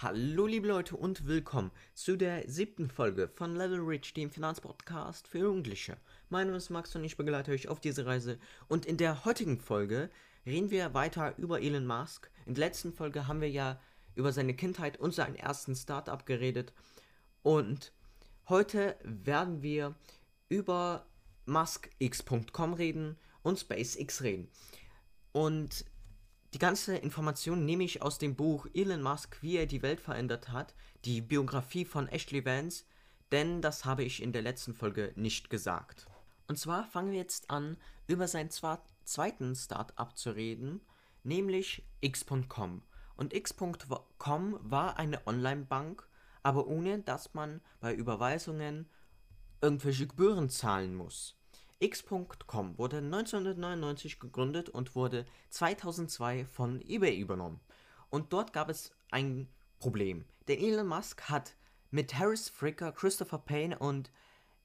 Hallo 0.00 0.46
liebe 0.46 0.68
Leute 0.68 0.96
und 0.96 1.26
willkommen 1.26 1.72
zu 1.92 2.16
der 2.16 2.48
siebten 2.48 2.88
Folge 2.88 3.28
von 3.34 3.56
Level 3.56 3.80
Rich, 3.80 4.14
dem 4.14 4.30
Finanzpodcast 4.30 5.26
für 5.26 5.38
Jugendliche. 5.38 5.96
Mein 6.30 6.46
Name 6.46 6.58
ist 6.58 6.70
Max 6.70 6.94
und 6.94 7.02
ich 7.02 7.16
begleite 7.16 7.50
euch 7.50 7.66
auf 7.66 7.80
diese 7.80 8.06
Reise. 8.06 8.38
Und 8.68 8.86
in 8.86 8.96
der 8.96 9.24
heutigen 9.24 9.58
Folge 9.58 10.08
reden 10.46 10.70
wir 10.70 10.94
weiter 10.94 11.36
über 11.36 11.60
Elon 11.60 11.84
Musk. 11.84 12.30
In 12.46 12.54
der 12.54 12.66
letzten 12.66 12.92
Folge 12.92 13.26
haben 13.26 13.40
wir 13.40 13.50
ja 13.50 13.80
über 14.14 14.30
seine 14.30 14.54
Kindheit 14.54 15.00
und 15.00 15.16
seinen 15.16 15.34
ersten 15.34 15.74
Startup 15.74 16.24
geredet. 16.24 16.72
Und 17.42 17.92
heute 18.48 18.94
werden 19.02 19.62
wir 19.62 19.96
über 20.48 21.06
MuskX.com 21.46 22.74
reden 22.74 23.16
und 23.42 23.58
SpaceX 23.58 24.22
reden. 24.22 24.48
Und 25.32 25.84
die 26.54 26.58
ganze 26.58 26.96
Information 26.96 27.64
nehme 27.64 27.84
ich 27.84 28.00
aus 28.00 28.18
dem 28.18 28.34
Buch 28.34 28.66
Elon 28.72 29.02
Musk, 29.02 29.38
wie 29.42 29.56
er 29.56 29.66
die 29.66 29.82
Welt 29.82 30.00
verändert 30.00 30.50
hat, 30.50 30.74
die 31.04 31.20
Biografie 31.20 31.84
von 31.84 32.08
Ashley 32.08 32.44
Vance, 32.44 32.84
denn 33.32 33.60
das 33.60 33.84
habe 33.84 34.04
ich 34.04 34.22
in 34.22 34.32
der 34.32 34.42
letzten 34.42 34.74
Folge 34.74 35.12
nicht 35.14 35.50
gesagt. 35.50 36.06
Und 36.46 36.58
zwar 36.58 36.84
fangen 36.84 37.12
wir 37.12 37.18
jetzt 37.18 37.50
an, 37.50 37.76
über 38.06 38.26
seinen 38.26 38.50
zweiten 38.50 39.54
Start-up 39.54 40.16
zu 40.16 40.30
reden, 40.30 40.80
nämlich 41.22 41.84
X.com. 42.00 42.82
Und 43.16 43.34
X.com 43.34 44.58
war 44.62 44.98
eine 44.98 45.26
Online-Bank, 45.26 46.08
aber 46.42 46.66
ohne 46.66 47.00
dass 47.00 47.34
man 47.34 47.60
bei 47.80 47.94
Überweisungen 47.94 48.88
irgendwelche 49.60 50.06
Gebühren 50.06 50.48
zahlen 50.48 50.94
muss. 50.94 51.37
X.com 51.80 52.76
wurde 52.76 52.96
1999 52.96 54.18
gegründet 54.18 54.68
und 54.68 54.96
wurde 54.96 55.24
2002 55.50 56.44
von 56.44 56.80
eBay 56.82 57.16
übernommen. 57.16 57.60
Und 58.10 58.32
dort 58.32 58.52
gab 58.52 58.68
es 58.68 58.90
ein 59.10 59.48
Problem. 59.78 60.24
Denn 60.48 60.58
Elon 60.58 60.88
Musk 60.88 61.30
hat 61.30 61.54
mit 61.90 62.18
Harris 62.18 62.48
Fricker, 62.48 62.90
Christopher 62.90 63.38
Payne 63.38 63.78
und 63.78 64.10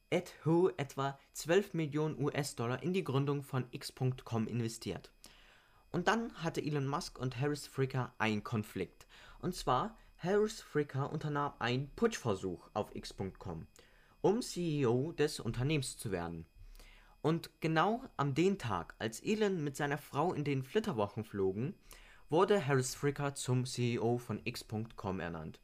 Ed 0.09 0.33
Hu 0.43 0.69
etwa 0.77 1.19
12 1.33 1.75
Millionen 1.75 2.19
US-Dollar 2.19 2.81
in 2.81 2.93
die 2.93 3.03
Gründung 3.03 3.43
von 3.43 3.65
X.com 3.69 4.47
investiert. 4.47 5.11
Und 5.91 6.07
dann 6.07 6.33
hatte 6.43 6.63
Elon 6.63 6.87
Musk 6.87 7.19
und 7.19 7.39
Harris 7.39 7.67
Fricker 7.67 8.13
einen 8.17 8.43
Konflikt. 8.43 9.05
Und 9.39 9.53
zwar, 9.53 9.95
Harris 10.17 10.61
Fricker 10.61 11.11
unternahm 11.11 11.53
einen 11.59 11.89
Putschversuch 11.95 12.69
auf 12.73 12.95
X.com, 12.95 13.67
um 14.21 14.41
CEO 14.41 15.11
des 15.11 15.39
Unternehmens 15.39 15.97
zu 15.97 16.11
werden. 16.11 16.47
Und 17.23 17.49
genau 17.61 18.03
am 18.17 18.35
den 18.35 18.57
Tag, 18.57 18.95
als 18.99 19.21
Elon 19.21 19.63
mit 19.63 19.77
seiner 19.77 19.97
Frau 19.97 20.33
in 20.33 20.43
den 20.43 20.61
Flitterwochen 20.61 21.23
flogen, 21.23 21.73
wurde 22.29 22.67
Harris 22.67 22.95
Fricker 22.95 23.33
zum 23.33 23.63
CEO 23.65 24.17
von 24.17 24.41
X.com 24.43 25.21
ernannt. 25.21 25.61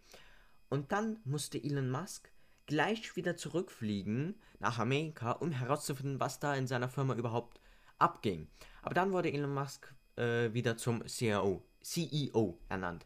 Und 0.69 0.93
dann 0.93 1.19
musste 1.25 1.61
Elon 1.61 1.91
Musk 1.91 2.31
gleich 2.65 3.13
wieder 3.17 3.35
zurückfliegen 3.35 4.39
nach 4.59 4.79
Amerika, 4.79 5.33
um 5.33 5.51
herauszufinden, 5.51 6.21
was 6.21 6.39
da 6.39 6.55
in 6.55 6.65
seiner 6.65 6.87
Firma 6.87 7.15
überhaupt 7.15 7.59
abging. 7.97 8.47
Aber 8.81 8.93
dann 8.93 9.11
wurde 9.11 9.33
Elon 9.33 9.53
Musk 9.53 9.93
äh, 10.15 10.53
wieder 10.53 10.77
zum 10.77 11.05
CEO, 11.07 11.61
CEO 11.81 12.57
ernannt. 12.69 13.05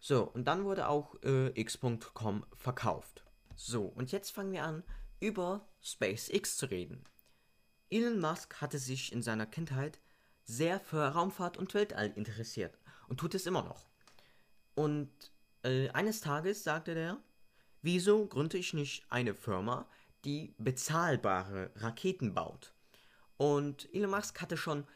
So, 0.00 0.22
und 0.22 0.46
dann 0.46 0.62
wurde 0.64 0.88
auch 0.88 1.16
äh, 1.24 1.48
X.com 1.60 2.46
verkauft. 2.54 3.24
So, 3.56 3.86
und 3.86 4.12
jetzt 4.12 4.30
fangen 4.30 4.52
wir 4.52 4.62
an, 4.62 4.84
über 5.18 5.66
SpaceX 5.82 6.56
zu 6.56 6.66
reden. 6.66 7.04
Elon 7.94 8.18
Musk 8.18 8.60
hatte 8.60 8.80
sich 8.80 9.12
in 9.12 9.22
seiner 9.22 9.46
Kindheit 9.46 10.00
sehr 10.42 10.80
für 10.80 11.06
Raumfahrt 11.06 11.56
und 11.56 11.72
Weltall 11.74 12.12
interessiert 12.16 12.76
und 13.06 13.20
tut 13.20 13.36
es 13.36 13.46
immer 13.46 13.62
noch. 13.62 13.86
Und 14.74 15.12
äh, 15.62 15.88
eines 15.90 16.20
Tages 16.20 16.64
sagte 16.64 16.90
er, 16.90 17.22
wieso 17.82 18.26
gründe 18.26 18.58
ich 18.58 18.74
nicht 18.74 19.06
eine 19.10 19.32
Firma, 19.32 19.88
die 20.24 20.56
bezahlbare 20.58 21.70
Raketen 21.76 22.34
baut? 22.34 22.74
Und 23.36 23.88
Elon 23.94 24.10
Musk 24.10 24.40
hatte 24.40 24.56
schon 24.56 24.88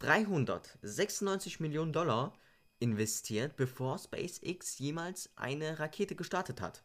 396 0.00 1.58
Millionen 1.58 1.94
Dollar 1.94 2.34
investiert, 2.80 3.56
bevor 3.56 3.98
SpaceX 3.98 4.78
jemals 4.78 5.30
eine 5.36 5.78
Rakete 5.78 6.14
gestartet 6.14 6.60
hat. 6.60 6.84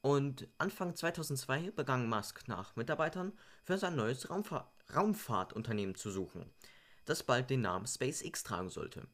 Und 0.00 0.46
Anfang 0.58 0.94
2002 0.94 1.72
begann 1.72 2.08
Musk 2.08 2.46
nach 2.46 2.76
Mitarbeitern 2.76 3.32
für 3.64 3.78
sein 3.78 3.96
neues 3.96 4.30
Raumfahr 4.30 4.72
Raumfahrtunternehmen 4.94 5.94
zu 5.94 6.10
suchen, 6.10 6.50
das 7.04 7.22
bald 7.22 7.50
den 7.50 7.62
Namen 7.62 7.86
SpaceX 7.86 8.42
tragen 8.42 8.70
sollte. 8.70 9.06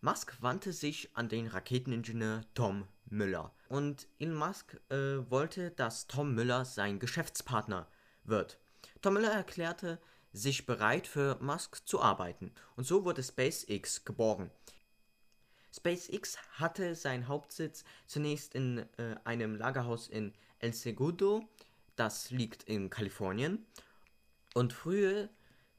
Musk 0.00 0.36
wandte 0.40 0.72
sich 0.72 1.10
an 1.16 1.28
den 1.28 1.46
Raketeningenieur 1.46 2.42
Tom 2.54 2.86
Müller 3.06 3.52
und 3.68 4.06
Elon 4.18 4.36
Musk 4.36 4.80
äh, 4.90 5.30
wollte, 5.30 5.70
dass 5.70 6.06
Tom 6.06 6.34
Müller 6.34 6.64
sein 6.64 6.98
Geschäftspartner 6.98 7.88
wird. 8.24 8.58
Tom 9.00 9.14
Müller 9.14 9.32
erklärte 9.32 10.00
sich 10.32 10.66
bereit 10.66 11.06
für 11.06 11.38
Musk 11.40 11.86
zu 11.86 12.00
arbeiten 12.00 12.52
und 12.76 12.84
so 12.84 13.04
wurde 13.04 13.22
SpaceX 13.22 14.04
geboren. 14.04 14.50
SpaceX 15.74 16.38
hatte 16.52 16.94
seinen 16.94 17.28
Hauptsitz 17.28 17.84
zunächst 18.06 18.54
in 18.54 18.78
äh, 18.98 19.16
einem 19.24 19.56
Lagerhaus 19.56 20.08
in 20.08 20.32
El 20.58 20.72
Segundo, 20.72 21.48
das 21.96 22.30
liegt 22.30 22.62
in 22.64 22.90
Kalifornien. 22.90 23.66
Und 24.56 24.72
frühe 24.72 25.28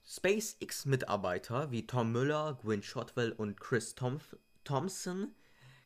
SpaceX-Mitarbeiter 0.06 1.72
wie 1.72 1.88
Tom 1.88 2.12
Müller, 2.12 2.60
Gwyn 2.62 2.84
Shotwell 2.84 3.32
und 3.32 3.60
Chris 3.60 3.96
Tom 3.96 4.20
Thompson 4.66 5.34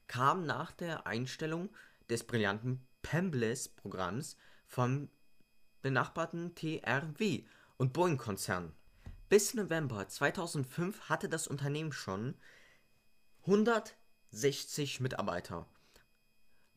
kamen 0.08 0.46
nach 0.46 0.74
der 0.74 1.08
Einstellung 1.08 1.70
des 2.10 2.26
brillanten 2.26 2.86
Pembles-Programms 3.02 4.36
vom 4.68 5.08
benachbarten 5.82 6.54
TRW 6.54 7.46
und 7.78 7.94
Boeing-Konzern. 7.94 8.74
Bis 9.30 9.54
November 9.54 10.10
2005 10.10 11.08
hatte 11.08 11.30
das 11.30 11.48
Unternehmen 11.48 11.94
schon 11.94 12.36
160 13.46 15.00
Mitarbeiter. 15.00 15.66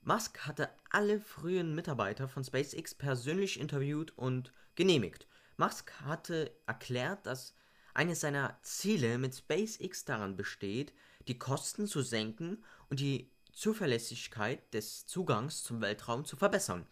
Musk 0.03 0.47
hatte 0.47 0.71
alle 0.91 1.19
frühen 1.19 1.75
Mitarbeiter 1.75 2.29
von 2.29 2.45
SpaceX 2.45 2.95
persönlich 2.95 3.59
interviewt 3.59 4.17
und 4.17 4.53
genehmigt. 4.77 5.27
Musk 5.57 5.93
hatte 6.01 6.53
erklärt, 6.67 7.27
dass 7.27 7.55
eines 7.95 8.21
seiner 8.21 8.59
Ziele 8.63 9.19
mit 9.19 9.35
SpaceX 9.35 10.05
daran 10.05 10.37
besteht, 10.37 10.93
die 11.29 11.39
Kosten 11.39 11.87
zu 11.87 12.03
senken 12.03 12.63
und 12.91 13.01
die 13.01 13.31
Zuverlässigkeit 13.53 14.75
des 14.75 15.07
Zugangs 15.07 15.63
zum 15.63 15.81
Weltraum 15.81 16.25
zu 16.25 16.37
verbessern. 16.37 16.87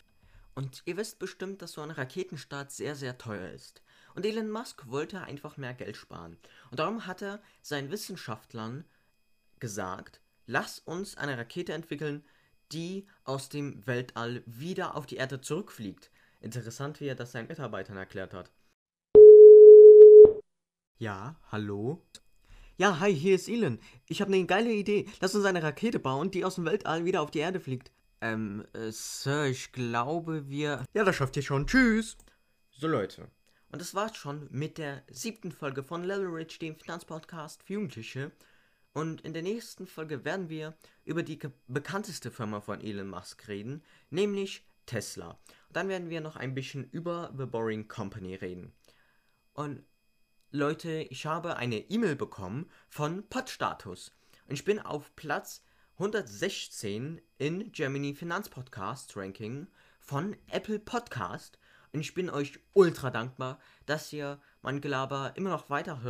Und 0.55 0.83
ihr 0.85 0.97
wisst 0.97 1.19
bestimmt, 1.19 1.63
dass 1.63 1.73
so 1.73 1.81
ein 1.81 1.91
Raketenstart 1.91 2.71
sehr, 2.71 2.95
sehr 2.95 3.19
teuer 3.19 3.51
ist. 3.51 3.83
Und 4.15 4.27
Elon 4.27 4.51
Musk 4.51 4.87
wollte 4.87 5.23
einfach 5.23 5.57
mehr 5.57 5.75
Geld 5.75 5.97
sparen. 5.97 6.37
Und 6.71 6.79
darum 6.79 7.07
hat 7.07 7.23
er 7.23 7.43
seinen 7.63 7.91
Wissenschaftlern 7.91 8.85
gesagt, 9.59 10.21
lass 10.47 10.79
uns 10.79 11.17
eine 11.17 11.39
Rakete 11.39 11.73
entwickeln, 11.73 12.25
die 12.71 13.07
aus 13.25 13.49
dem 13.49 13.87
Weltall 13.87 14.43
wieder 14.47 14.97
auf 14.97 15.07
die 15.07 15.17
Erde 15.17 15.41
zurückfliegt. 15.41 16.11
Interessant, 16.43 17.01
wie 17.01 17.07
er 17.07 17.15
das 17.15 17.33
seinen 17.33 17.47
Mitarbeitern 17.47 17.97
erklärt 17.97 18.35
hat. 18.35 18.51
Ja, 20.99 21.37
hallo? 21.53 22.03
Ja, 22.77 22.99
hi, 22.99 23.15
hier 23.15 23.37
ist 23.37 23.49
Elon. 23.49 23.79
Ich 24.09 24.21
habe 24.21 24.33
eine 24.33 24.45
geile 24.45 24.73
Idee. 24.73 25.09
Lass 25.21 25.37
uns 25.37 25.45
eine 25.45 25.63
Rakete 25.63 26.01
bauen, 26.01 26.33
die 26.33 26.45
aus 26.45 26.57
dem 26.57 26.65
Weltall 26.65 27.05
wieder 27.05 27.23
auf 27.23 27.31
die 27.31 27.39
Erde 27.39 27.61
fliegt. 27.61 27.93
Ähm, 28.21 28.67
äh, 28.73 28.91
Sir, 28.91 29.47
ich 29.47 29.71
glaube, 29.71 30.49
wir. 30.49 30.85
Ja, 30.95 31.05
das 31.05 31.15
schafft 31.15 31.37
ihr 31.37 31.43
schon. 31.43 31.69
Tschüss. 31.69 32.17
So, 32.71 32.89
Leute. 32.89 33.29
Und 33.71 33.81
das 33.81 33.95
war's 33.95 34.17
schon 34.17 34.49
mit 34.51 34.79
der 34.79 35.05
siebten 35.09 35.53
Folge 35.53 35.85
von 35.85 36.03
Level 36.03 36.27
Rich, 36.27 36.59
dem 36.59 36.75
Finanzpodcast 36.75 37.63
für 37.63 37.75
Jugendliche. 37.75 38.33
Und 38.95 39.21
in 39.21 39.33
der 39.33 39.43
nächsten 39.43 39.87
Folge 39.87 40.25
werden 40.25 40.49
wir 40.49 40.75
über 41.05 41.23
die 41.23 41.39
bekannteste 41.69 42.33
Firma 42.33 42.61
von 42.61 42.81
Elon 42.81 43.09
Musk 43.09 43.47
reden, 43.49 43.83
nämlich 44.11 44.67
Tesla. 44.93 45.31
Und 45.31 45.77
dann 45.77 45.89
werden 45.89 46.11
wir 46.11 46.21
noch 46.21 46.37
ein 46.37 46.55
bisschen 46.55 46.85
über 46.91 47.33
The 47.35 47.47
Boring 47.47 47.89
Company 47.89 48.35
reden. 48.35 48.75
Und 49.55 49.83
Leute, 50.51 51.07
ich 51.09 51.25
habe 51.25 51.57
eine 51.57 51.79
E-Mail 51.79 52.15
bekommen 52.15 52.71
von 52.91 53.27
Podstatus. 53.27 54.13
Und 54.49 54.55
ich 54.55 54.67
bin 54.67 54.79
auf 54.79 55.17
Platz 55.17 55.65
116 55.95 57.23
in 57.39 57.73
Germany 57.73 58.15
Finanzpodcast 58.15 59.17
Ranking 59.17 59.67
von 59.99 60.37
Apple 60.51 60.79
Podcast. 60.79 61.59
Und 61.95 62.01
ich 62.01 62.13
bin 62.13 62.29
euch 62.29 62.59
ultra 62.75 63.11
dankbar, 63.11 63.59
dass 63.87 64.13
ihr 64.13 64.43
mein 64.61 64.83
Gelaber 64.83 65.33
immer 65.37 65.51
noch 65.51 65.71
weiter 65.71 66.03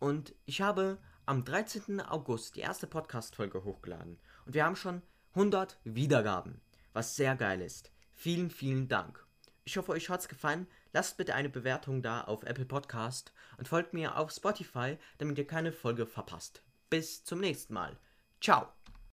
Und 0.00 0.34
ich 0.46 0.60
habe 0.60 0.98
am 1.26 1.44
13. 1.44 2.00
August 2.00 2.56
die 2.56 2.60
erste 2.60 2.88
Podcast-Folge 2.88 3.62
hochgeladen. 3.62 4.18
Und 4.46 4.54
wir 4.54 4.64
haben 4.64 4.74
schon 4.74 5.02
100 5.34 5.78
Wiedergaben, 5.84 6.60
was 6.92 7.14
sehr 7.14 7.36
geil 7.36 7.60
ist. 7.60 7.92
Vielen, 8.14 8.50
vielen 8.50 8.88
Dank. 8.88 9.24
Ich 9.64 9.76
hoffe, 9.76 9.92
euch 9.92 10.08
hat's 10.08 10.28
gefallen. 10.28 10.66
Lasst 10.92 11.16
bitte 11.16 11.34
eine 11.34 11.48
Bewertung 11.48 12.02
da 12.02 12.22
auf 12.22 12.42
Apple 12.42 12.64
Podcast 12.64 13.32
und 13.58 13.68
folgt 13.68 13.94
mir 13.94 14.16
auf 14.16 14.32
Spotify, 14.32 14.98
damit 15.18 15.38
ihr 15.38 15.46
keine 15.46 15.70
Folge 15.70 16.06
verpasst. 16.06 16.62
Bis 16.88 17.22
zum 17.22 17.38
nächsten 17.38 17.74
Mal. 17.74 17.96
Ciao. 18.40 18.79